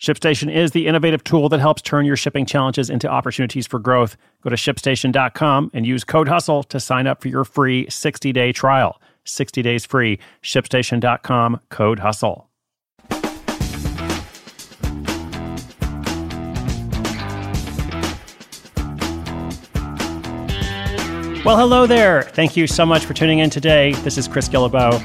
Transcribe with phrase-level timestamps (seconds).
[0.00, 4.16] ShipStation is the innovative tool that helps turn your shipping challenges into opportunities for growth.
[4.42, 8.52] Go to shipstation.com and use code HUSTLE to sign up for your free 60 day
[8.52, 9.00] trial.
[9.24, 10.18] 60 days free.
[10.42, 12.46] ShipStation.com, code HUSTLE.
[21.44, 22.22] Well, hello there.
[22.22, 23.92] Thank you so much for tuning in today.
[24.02, 25.00] This is Chris Guillebeau.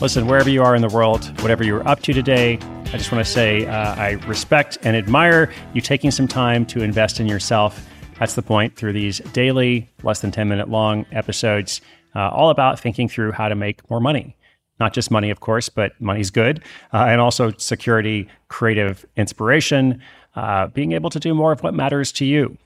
[0.00, 2.58] Listen, wherever you are in the world, whatever you're up to today,
[2.92, 6.82] I just want to say uh, I respect and admire you taking some time to
[6.82, 7.86] invest in yourself.
[8.18, 11.80] That's the point through these daily, less than 10 minute long episodes,
[12.14, 14.36] uh, all about thinking through how to make more money.
[14.78, 16.62] Not just money, of course, but money's good,
[16.94, 20.00] uh, and also security, creative inspiration,
[20.36, 22.56] uh, being able to do more of what matters to you.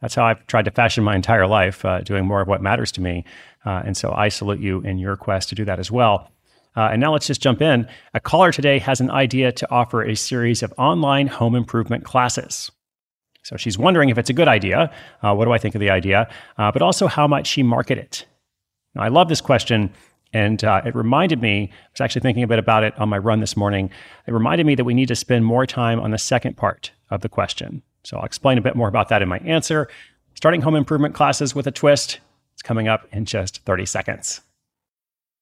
[0.00, 2.90] That's how I've tried to fashion my entire life, uh, doing more of what matters
[2.92, 3.24] to me.
[3.66, 6.30] Uh, and so I salute you in your quest to do that as well.
[6.78, 7.88] Uh, and now let's just jump in.
[8.14, 12.70] A caller today has an idea to offer a series of online home improvement classes.
[13.42, 14.92] So she's wondering if it's a good idea.
[15.20, 16.30] Uh, what do I think of the idea?
[16.56, 18.26] Uh, but also, how might she market it?
[18.94, 19.92] Now, I love this question.
[20.32, 23.18] And uh, it reminded me, I was actually thinking a bit about it on my
[23.18, 23.90] run this morning.
[24.28, 27.22] It reminded me that we need to spend more time on the second part of
[27.22, 27.82] the question.
[28.04, 29.88] So I'll explain a bit more about that in my answer.
[30.34, 32.20] Starting home improvement classes with a twist.
[32.52, 34.42] It's coming up in just 30 seconds.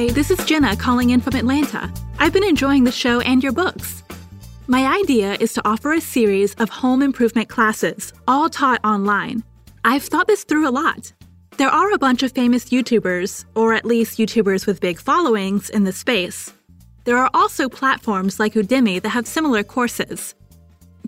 [0.00, 1.92] Hi, this is Jenna calling in from Atlanta.
[2.18, 4.02] I've been enjoying the show and your books.
[4.66, 9.44] My idea is to offer a series of home improvement classes, all taught online.
[9.84, 11.12] I've thought this through a lot.
[11.58, 15.84] There are a bunch of famous YouTubers, or at least YouTubers with big followings, in
[15.84, 16.50] the space.
[17.04, 20.34] There are also platforms like Udemy that have similar courses.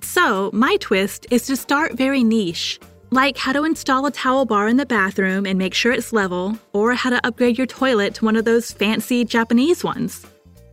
[0.02, 2.78] So, my twist is to start very niche
[3.12, 6.58] like how to install a towel bar in the bathroom and make sure it's level,
[6.72, 10.26] or how to upgrade your toilet to one of those fancy Japanese ones.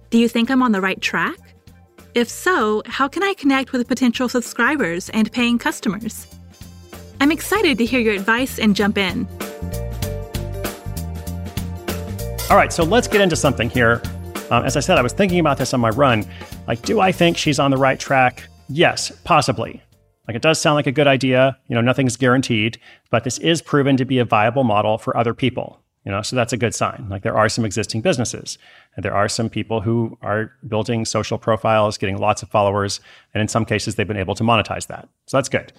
[0.09, 1.37] Do you think I'm on the right track?
[2.15, 6.27] If so, how can I connect with potential subscribers and paying customers?
[7.19, 9.27] I'm excited to hear your advice and jump in.
[12.49, 14.01] All right, so let's get into something here.
[14.49, 16.25] Um, as I said, I was thinking about this on my run.
[16.67, 18.47] Like, do I think she's on the right track?
[18.69, 19.83] Yes, possibly.
[20.29, 21.57] Like it does sound like a good idea.
[21.69, 22.77] You know, nothing's guaranteed,
[23.09, 25.81] but this is proven to be a viable model for other people.
[26.05, 27.07] You know, so that's a good sign.
[27.09, 28.59] Like there are some existing businesses,
[28.95, 32.99] and there are some people who are building social profiles, getting lots of followers,
[33.33, 35.09] and in some cases they've been able to monetize that.
[35.25, 35.73] So that's good.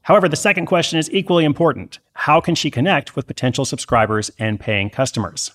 [0.00, 2.00] However, the second question is equally important.
[2.14, 5.52] How can she connect with potential subscribers and paying customers?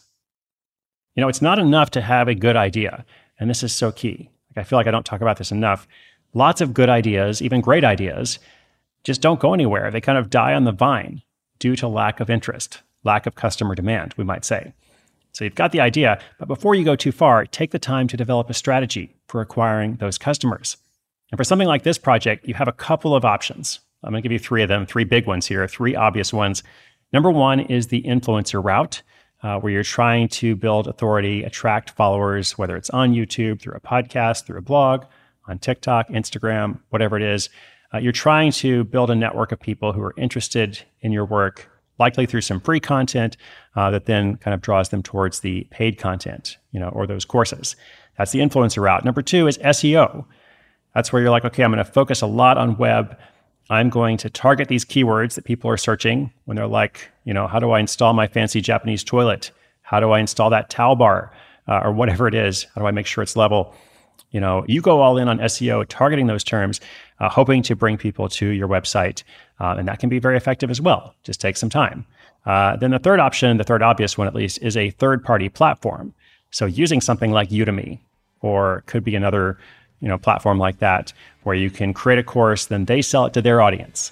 [1.16, 3.04] You know, it's not enough to have a good idea,
[3.42, 4.30] and this is so key.
[4.56, 5.86] Like I feel like I don't talk about this enough
[6.38, 8.40] lots of good ideas, even great ideas,
[9.04, 9.90] just don't go anywhere.
[9.90, 11.24] They kind of die on the vine
[11.60, 14.74] due to lack of interest, lack of customer demand, we might say.
[15.34, 18.18] So you've got the idea, but before you go too far, take the time to
[18.18, 20.78] develop a strategy for acquiring those customers.
[21.32, 23.80] And for something like this project, you have a couple of options.
[24.04, 26.64] I'm going to give you three of them, three big ones here, three obvious ones.
[27.12, 29.02] Number one is the influencer route,
[29.44, 33.80] uh, where you're trying to build authority, attract followers, whether it's on YouTube, through a
[33.80, 35.06] podcast, through a blog,
[35.48, 37.50] on TikTok, Instagram, whatever it is.
[37.94, 41.70] Uh, you're trying to build a network of people who are interested in your work,
[42.00, 43.38] likely through some free content
[43.76, 47.26] uh, that then kind of draws them towards the paid content, you know, or those
[47.26, 47.76] courses.
[48.18, 49.06] That's the influencer route.
[49.06, 50.26] Number two is SEO.
[50.94, 53.18] That's where you're like, okay, I'm going to focus a lot on web.
[53.70, 57.48] I'm going to target these keywords that people are searching when they're like, you know,
[57.48, 59.52] how do I install my fancy Japanese toilet?
[59.82, 61.32] How do I install that towel bar
[61.68, 62.66] uh, or whatever it is?
[62.76, 63.76] How do I make sure it's level?
[64.32, 66.82] You know, you go all in on SEO, targeting those terms,
[67.20, 69.24] uh, hoping to bring people to your website.
[69.60, 71.16] Uh, and that can be very effective as well.
[71.24, 72.06] Just take some time.
[72.46, 75.50] Uh, then the third option, the third obvious one at least, is a third party
[75.50, 76.14] platform.
[76.52, 78.00] So using something like Udemy
[78.42, 79.58] or could be another
[80.00, 81.12] you know platform like that
[81.44, 84.12] where you can create a course, then they sell it to their audience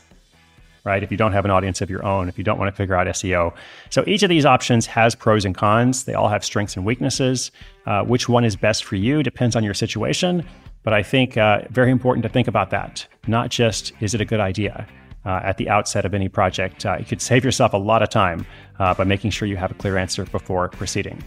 [0.85, 1.03] right?
[1.03, 2.95] If you don't have an audience of your own, if you don't want to figure
[2.95, 3.53] out SEO.
[3.89, 6.05] So each of these options has pros and cons.
[6.05, 7.51] They all have strengths and weaknesses.
[7.85, 10.45] Uh, which one is best for you depends on your situation.
[10.83, 13.05] But I think uh, very important to think about that.
[13.27, 14.87] Not just is it a good idea
[15.25, 16.85] uh, at the outset of any project.
[16.85, 18.45] Uh, you could save yourself a lot of time
[18.79, 21.21] uh, by making sure you have a clear answer before proceeding.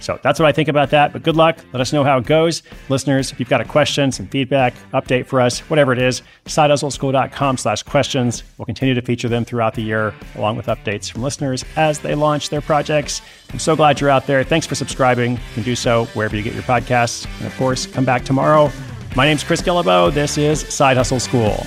[0.00, 1.12] So that's what I think about that.
[1.12, 1.58] But good luck.
[1.72, 2.62] Let us know how it goes.
[2.88, 7.56] Listeners, if you've got a question, some feedback, update for us, whatever it is, sidehustleschool.com
[7.56, 8.42] slash questions.
[8.56, 12.14] We'll continue to feature them throughout the year, along with updates from listeners as they
[12.14, 13.22] launch their projects.
[13.52, 14.44] I'm so glad you're out there.
[14.44, 15.32] Thanks for subscribing.
[15.32, 17.26] You can do so wherever you get your podcasts.
[17.38, 18.70] And of course, come back tomorrow.
[19.16, 20.12] My name's Chris Guillebeau.
[20.12, 21.66] This is Side Hustle School.